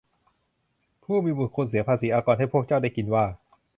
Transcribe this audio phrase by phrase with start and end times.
[1.03, 3.25] ผู้มีบุญคุณเสียภาษีอากรให้พวกเจ้าได้กินว่า